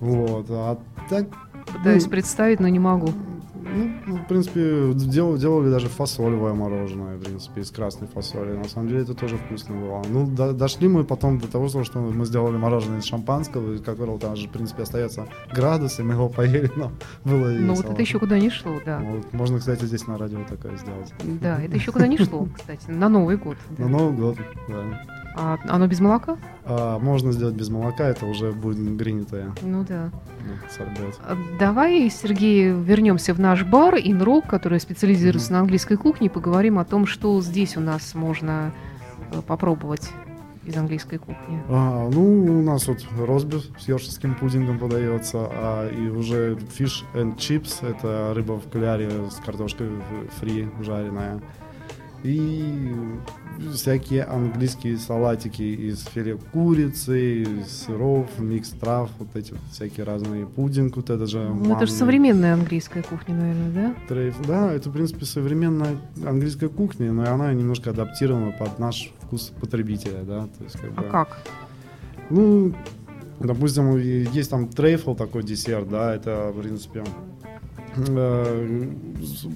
[0.00, 0.78] Вот, а
[1.10, 1.26] так
[1.66, 3.08] Пытаюсь Ну, представить, но не могу.
[3.74, 8.52] Ну, ну, в принципе, дел- делали даже фасолевое мороженое, в принципе, из красной фасоли.
[8.56, 10.02] На самом деле это тоже вкусно было.
[10.08, 14.36] Ну, до- дошли мы потом до того, что мы сделали мороженое из шампанского, которого там
[14.36, 16.90] же, в принципе, остается градус, и мы его поели, но
[17.24, 18.98] было Ну вот это еще куда не шло, да.
[19.00, 21.12] Вот, можно, кстати, здесь на радио такое сделать.
[21.40, 23.56] Да, это еще куда не шло, кстати, на Новый год.
[23.78, 24.36] На Новый год,
[24.68, 25.02] да.
[25.36, 26.38] А оно без молока?
[26.64, 30.10] А, можно сделать без молока, это уже будет гринитое Ну да.
[30.40, 31.20] ну, сорбет.
[31.20, 36.78] А Давай, Сергей, вернемся в наш бар Инрок, который специализируется на английской кухне, и поговорим
[36.78, 38.72] о том, что здесь у нас можно
[39.30, 40.10] э, попробовать
[40.64, 41.62] из английской кухни.
[41.68, 47.36] А, ну, у нас вот ростбиф с йоркширским пудингом подается, а, и уже fish and
[47.36, 49.88] chips, это рыба в кляре с картошкой
[50.40, 51.40] фри жареная.
[52.26, 52.82] И
[53.72, 60.44] всякие английские салатики из филе курицы, из сыров, микс трав, вот эти вот всякие разные
[60.44, 63.94] пудинг, вот это же Ну, это же современная английская кухня, наверное, да?
[64.08, 64.34] трейф.
[64.44, 70.22] Да, это, в принципе, современная английская кухня, но она немножко адаптирована под наш вкус потребителя,
[70.24, 71.08] да, то есть как А бы...
[71.08, 71.38] как?
[72.30, 72.74] Ну,
[73.38, 77.04] допустим, есть там трейфл такой десерт, да, это, в принципе,
[77.96, 78.88] э,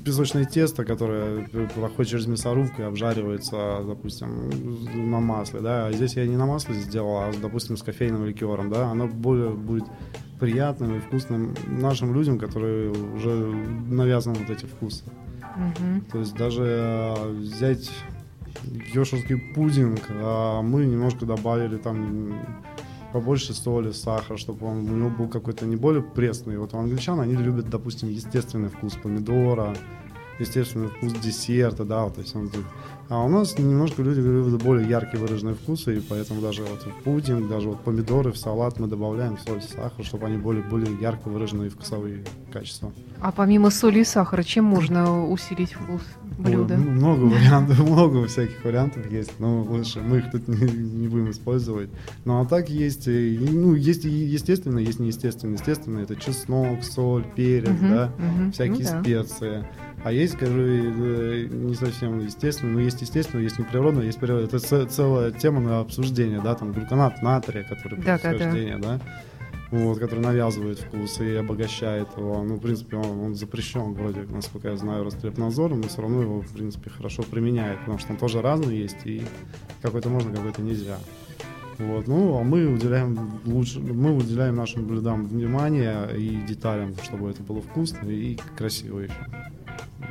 [0.04, 4.50] песочное тесто, которое проходит через мясорубку и обжаривается, допустим,
[5.10, 8.70] на масле, да, а здесь я не на масле сделал, а, допустим, с кофейным ликером,
[8.70, 9.84] да, оно более будет
[10.38, 15.04] приятным и вкусным нашим людям, которые уже навязаны вот эти вкусы.
[15.56, 16.00] Мгм.
[16.12, 17.90] То есть даже э, взять
[18.94, 22.34] йошерский пудинг, а мы немножко добавили там
[23.12, 26.58] побольше соли, сахара, чтобы он у него был какой-то не более пресный.
[26.58, 29.74] Вот у англичан они любят, допустим, естественный вкус помидора,
[30.40, 32.50] естественный вкус десерта, да, вот, то есть он
[33.08, 37.02] А у нас немножко люди любят более яркие выраженные вкусы, и поэтому даже вот в
[37.02, 41.28] пудинг, даже вот помидоры в салат мы добавляем соль, сахар, чтобы они более, более ярко
[41.28, 42.92] выраженные вкусовые качества.
[43.20, 46.02] А помимо соли и сахара, чем можно усилить вкус
[46.38, 46.74] блюда?
[46.74, 51.30] Ой, много вариантов, много всяких вариантов есть, но лучше мы их тут не, не будем
[51.30, 51.90] использовать.
[52.24, 55.52] Ну а так есть, и, ну есть естественно, есть неестественно.
[55.52, 58.52] Естественно, это чеснок, соль, перец, Мгм, да, мгм.
[58.52, 59.02] всякие Ну да.
[59.02, 59.66] специи.
[60.02, 64.46] А есть, скажу, э, не совсем естественно, но есть естественно, есть неприродно, есть природно.
[64.46, 68.28] Это целая тема на обсуждение, да, там глюконат натрия, который Да, да, да.
[68.30, 69.00] происхождение, да,
[69.70, 72.42] вот, который навязывает вкус и обогащает его.
[72.42, 76.40] Ну, в принципе, он, он запрещен вроде, насколько я знаю, Роспотребнадзором, но все равно его,
[76.40, 79.22] в принципе, хорошо применяет, потому что он тоже разный есть, и
[79.82, 80.96] какой-то можно, какой-то нельзя.
[81.80, 87.42] Вот, ну, а мы уделяем лучше, мы уделяем нашим блюдам внимание и деталям, чтобы это
[87.42, 89.14] было вкусно и красиво еще.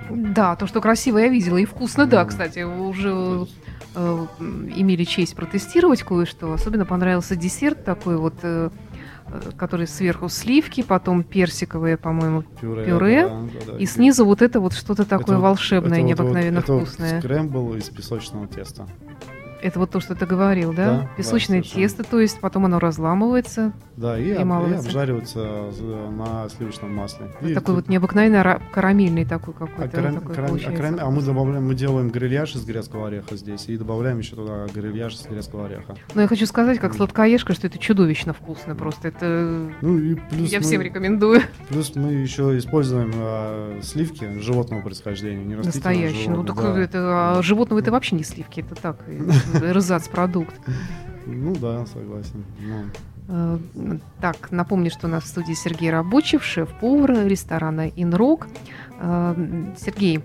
[0.09, 2.29] Да, то, что красиво я видела, и вкусно, да, Мгм.
[2.29, 3.45] кстати, уже
[3.95, 4.25] э,
[4.75, 6.53] имели честь протестировать кое-что.
[6.53, 8.69] Особенно понравился десерт такой вот, э,
[9.27, 13.77] э, который сверху сливки, потом персиковое, по-моему, Пюре, Пюре, да, да, да.
[13.77, 17.19] и снизу вот это вот что-то такое вот- волшебное, это вот- необыкновенно это вот вкусное.
[17.19, 18.87] скрэмбл из песочного теста.
[19.61, 20.85] Это вот то, что ты говорил, да?
[21.01, 21.87] Да, Песочное да, совершенно.
[21.89, 23.73] тесто, то есть потом оно разламывается.
[23.97, 27.27] Да, и, об- и обжаривается з- на сливочном масле.
[27.41, 29.97] И такой вот необыкновенно ра- карамельный такой а, какой-то.
[29.97, 33.67] карам- такой карам- а карам- а мы добавляем, мы делаем грильяж из грецкого ореха здесь
[33.67, 35.95] и добавляем еще туда грильяж из грецкого ореха.
[36.15, 39.09] Но я хочу сказать, как сладкоежка, что это чудовищно вкусно просто.
[39.09, 41.41] Это Ну и плюс я мы, всем рекомендую.
[41.67, 46.29] плюс мы еще используем а, сливки животного происхождения, не Настоящий.
[46.29, 46.79] Ну, так да.
[46.79, 46.99] это
[47.37, 48.95] а животного это вообще не сливки, это так,
[49.53, 50.55] рызац-продукт.
[51.25, 52.43] Ну да, согласен.
[52.59, 52.85] Ну,
[53.29, 53.57] Э,
[54.19, 58.47] Так, напомню, что у нас в студии Сергей Рабочев, шеф-повар ресторана «Инрок».
[58.99, 59.35] Э,
[59.77, 60.21] Сергей,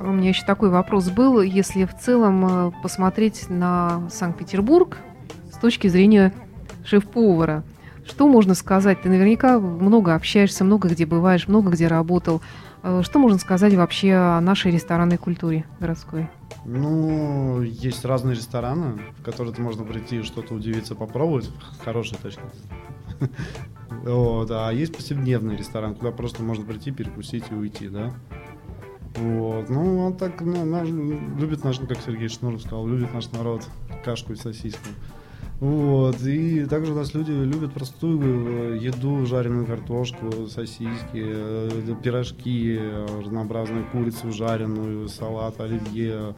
[0.00, 1.42] у меня еще такой вопрос был.
[1.42, 4.96] Если в целом э, посмотреть на Санкт-Петербург
[5.52, 6.32] с точки зрения
[6.84, 7.62] шеф-повара,
[8.06, 9.02] что можно сказать?
[9.02, 12.40] Ты наверняка много общаешься, много где бываешь, много где работал.
[13.02, 16.28] Что можно сказать вообще о нашей ресторанной культуре городской?
[16.64, 21.50] Ну, есть разные рестораны, в которые ты можно прийти и что-то удивиться, попробовать.
[21.84, 22.42] Хорошая точка.
[24.02, 28.14] Вот, а есть повседневный ресторан, куда просто можно прийти, перекусить и уйти, да.
[29.16, 33.66] Вот, ну, он так ну, наш- любит наш, как Сергей Шнуров сказал, любит наш народ
[34.04, 34.88] кашку и сосиску.
[35.60, 42.78] Вот, и также у нас люди любят простую э, еду, жареную картошку, сосиски, э, пирожки,
[42.80, 46.34] э, разнообразную курицу жареную, салат, оливье,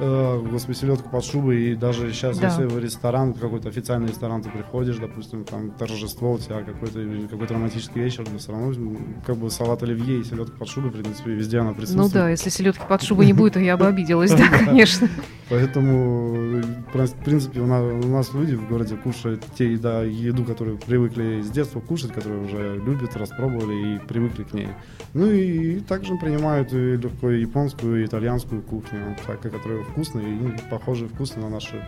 [0.00, 2.46] э, господи, селедку под шубой, и даже сейчас, Да.
[2.48, 7.46] если в ресторан, какой-то официальный ресторан ты приходишь, допустим, там торжество у тебя, какой-то какой
[7.46, 8.96] романтический вечер, но все равно
[9.26, 12.10] как бы салат оливье и селедка под шубой, в принципе, везде она присутствует.
[12.14, 15.10] Ну да, если селедки под шубой не будет, то я бы обиделась, да, конечно.
[15.50, 16.62] Поэтому, э,
[17.06, 21.42] в принципе, у нас, у нас люди в городе кушают те еда, еду, которую привыкли
[21.42, 24.68] с детства кушать, которую уже любят, распробовали и привыкли к ней.
[25.12, 30.70] Ну и также принимают и легко и японскую, и итальянскую кухню, всякая, которая вкусная и
[30.70, 31.84] похожие вкусы на наши.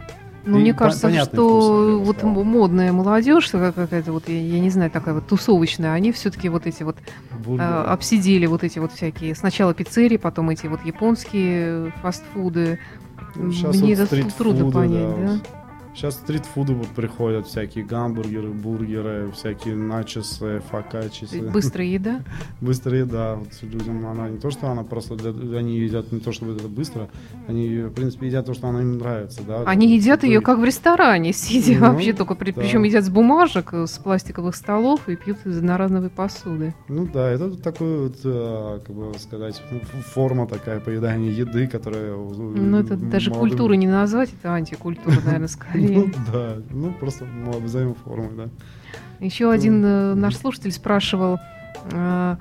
[0.46, 2.44] Ну, И мне кажется, что вкус, вот сказал.
[2.44, 6.84] модная молодежь, какая-то вот, я, я не знаю, такая вот тусовочная, они все-таки вот эти
[6.84, 6.96] вот
[7.46, 12.78] э, обсидели вот эти вот всякие, сначала пиццерии, потом эти вот японские фастфуды.
[13.34, 15.38] Ну, щас Мне вот это трудно понять, да?
[15.97, 21.40] Сейчас стритфуды вот приходят, всякие гамбургеры, бургеры, всякие начесы, фокачесы.
[21.40, 22.20] Быстрая еда.
[22.61, 23.36] Быстрая еда.
[23.36, 26.68] Вот людям она не то, что она просто для- они едят не то, чтобы это
[26.68, 27.09] быстро,
[27.49, 29.62] они, в принципе, едят то, что она им нравится, да.
[29.64, 32.61] Они едят Это- ее как в ресторане, сидя Ну, вообще только, при- да.
[32.61, 36.74] причем едят с бумажек, э, с пластиковых столов и пьют из одноразовой посуды.
[36.88, 39.62] Ну да, это такой вот, э, как бы сказать,
[40.12, 42.14] форма такая поедания еды, которая...
[42.14, 45.86] Ну, это даже культуры не назвать, это антикультура, наверное, скорее.
[45.89, 48.49] Ну да, ну просто мы обзовем формой, да.
[49.20, 51.39] Еще один э, наш слушатель спрашивал
[51.93, 52.37] э,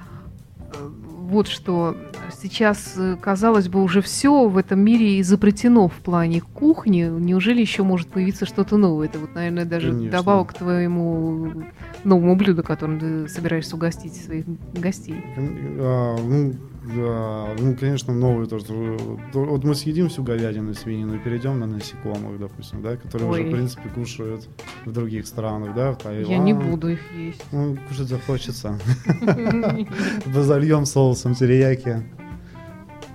[0.60, 0.89] э,
[1.26, 1.96] вот что.
[2.39, 7.04] Сейчас, казалось бы, уже все в этом мире изобретено в плане кухни.
[7.04, 9.08] Неужели еще может появиться что-то новое?
[9.08, 10.12] Это вот, наверное, даже Конечно.
[10.12, 11.66] добавок к твоему
[12.04, 15.24] новому блюду, которым ты собираешься угостить своих гостей.
[15.38, 16.54] А, ну,
[16.86, 18.65] да, ну, конечно, новые тоже.
[18.65, 23.29] То- Вот мы съедим всю говядину и свинину и перейдем на насекомых, допустим, да, которые
[23.29, 23.49] уже, Ой.
[23.49, 24.47] в принципе, кушают
[24.86, 26.29] в других странах, да, в Таиланд.
[26.29, 27.43] Я не буду их есть.
[27.51, 28.79] Ну, кушать захочется.
[30.33, 32.03] Зальем соусом терияки.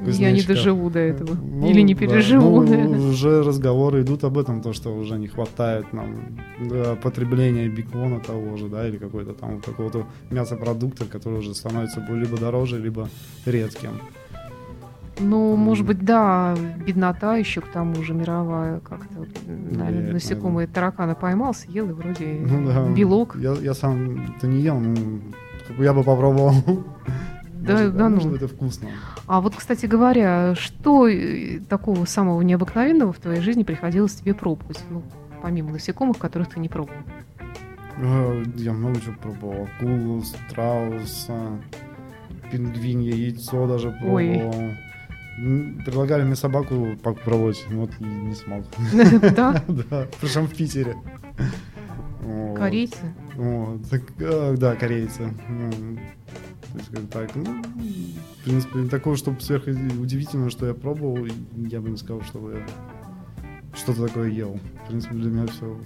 [0.07, 1.35] Я не доживу до этого.
[1.35, 2.01] Ну, Или не да.
[2.01, 2.63] переживу.
[2.63, 8.21] Ну, уже разговоры идут об этом, то, что уже не хватает нам да, потребления бекона
[8.21, 13.09] того же, да, или какой-то там какого-то мясопродукта, который уже становится либо дороже, либо
[13.47, 13.91] редким.
[15.23, 19.27] Ну, может быть, да, беднота еще к тому же мировая как-то.
[19.47, 22.89] Наверное, насекомые таракана поймал, съел и вроде Ну да.
[22.89, 23.37] белок.
[23.37, 25.21] Я, я сам это не ел, ну,
[25.69, 26.55] как бы я бы попробовал.
[27.61, 28.15] Да, Может, да ну.
[28.17, 28.89] может, это вкусно.
[29.27, 34.83] А вот, кстати говоря, что э, такого самого необыкновенного в твоей жизни приходилось тебе пробовать?
[34.91, 35.03] Ну,
[35.43, 36.99] помимо насекомых, которых ты не пробовал.
[37.99, 39.69] Э, Я много чего пробовал.
[39.79, 41.61] Акулу, страуса,
[42.51, 44.39] пингвинье, яйцо даже Ой.
[44.41, 44.65] пробовал.
[45.39, 48.65] М, Предлагали мне собаку попробовать, вот и не смог.
[49.35, 49.63] Да?
[49.69, 50.97] Да, причем в Питере.
[52.23, 52.59] Вот.
[52.59, 52.99] Корейцы?
[53.37, 53.81] Вот,
[54.19, 55.33] э, да, корейцы.
[56.73, 61.81] М, то есть, как так, ну, в принципе, такого, чтобы сверхудивительного, что я пробовал, я
[61.81, 62.67] бы не сказал, что я
[63.75, 64.59] что-то такое ел.
[64.85, 65.77] В принципе, для меня все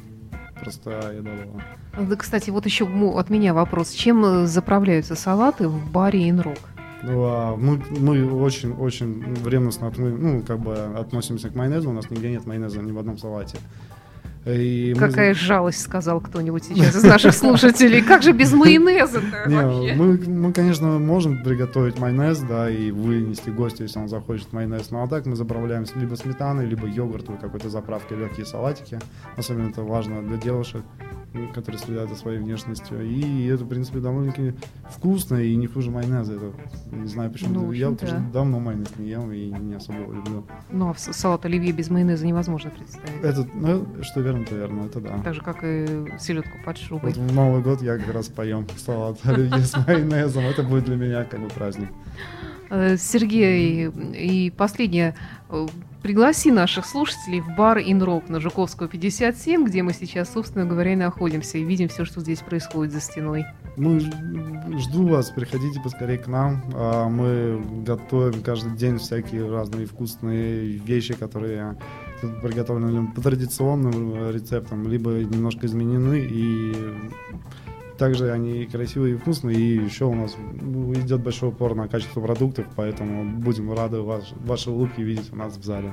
[0.61, 2.07] простая еда была.
[2.07, 3.91] Да, кстати, вот еще от меня вопрос.
[3.91, 6.59] Чем э, заправляются салаты в баре Инрок?
[7.03, 11.91] Ну, а мы, мы очень-очень ревностно отны- ну, как бы относимся к майонезу.
[11.91, 13.59] У нас нигде нет майонеза ни в одном салате.
[14.47, 18.03] И мы Какая жалость, сказал кто-нибудь сейчас из наших слушателей.
[18.03, 19.95] Как же без майонеза-то Не, вообще?
[19.95, 24.91] мы, мы, конечно, можем приготовить майонез, да, и вынести гостю, если он захочет майонез.
[24.91, 28.99] Ну а так мы заправляем либо сметаной, либо йогуртом, какой-то заправкой, легкие салатики.
[29.37, 30.83] Особенно это важно для девушек,
[31.53, 33.03] которые следят за своей внешностью.
[33.03, 34.55] И это, в принципе, довольно-таки
[34.91, 36.35] вкусно и не хуже майонеза.
[36.35, 36.53] Это,
[36.93, 38.19] не знаю, почему Ну, я да.
[38.33, 40.47] давно майонез не ел и не особо его люблю.
[40.71, 43.23] Ну, а салат оливье без майонеза невозможно представить.
[43.23, 45.19] Это, ну, что верно, то верно, это да.
[45.23, 47.13] Так же, как и селедку под шубой.
[47.13, 50.45] Вот в Новый год я как раз поем салат оливье с майонезом.
[50.45, 51.89] Это будет для меня как бы праздник.
[52.75, 55.15] Э, Сергей, и последнее.
[55.49, 55.67] Э,
[56.03, 60.97] Пригласи наших слушателей в бар Инрок на Жуковского 57, где мы сейчас, собственно говоря, и
[60.97, 63.47] находимся, и видим все, что здесь происходит за стеной.
[63.79, 64.11] Мы ж-
[64.81, 66.63] жду вас, приходите поскорее к нам.
[66.75, 71.79] А, Мы готовим каждый день всякие разные вкусные вещи, которые
[72.43, 76.19] приготовлены по традиционным э, рецептам, либо немножко изменены.
[76.21, 76.75] И
[77.99, 79.57] также они красивые и вкусные.
[79.57, 80.37] И еще у нас
[80.97, 85.57] идет большой упор на качество продуктов, поэтому будем рады ваш, ваши улыбки видеть у нас
[85.57, 85.93] в зале.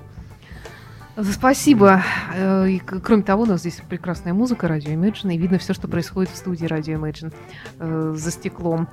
[1.31, 2.01] Спасибо.
[2.33, 5.87] Э, И, кроме того, у нас здесь прекрасная музыка радио Imagine, и видно все, что
[5.87, 7.33] происходит в студии радио Imagine
[7.79, 8.87] э, за стеклом.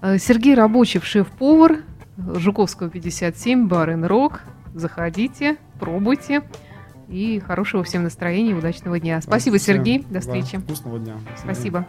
[0.00, 1.78] Э, Сергей Рабочев, шеф-повар
[2.16, 4.40] Жуковского 57, бар Рок.
[4.74, 6.42] Заходите, пробуйте.
[7.08, 9.20] И хорошего всем настроения удачного дня.
[9.20, 10.00] Спасибо, Всем, Сергей.
[10.00, 10.58] До да, встречи.
[10.58, 11.14] Вкусного дня.
[11.36, 11.42] До.
[11.54, 11.86] Спасибо.